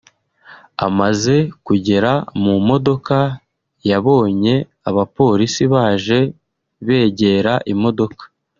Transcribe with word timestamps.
Amaze 0.87 1.35
kugera 1.65 2.11
mu 2.43 2.53
modoka 2.69 3.17
yabonye 3.89 4.55
abapolisi 4.89 5.63
baje 5.73 6.19
begera 6.87 7.53
imodoka 7.75 8.23